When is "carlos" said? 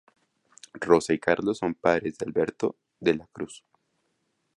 1.19-1.59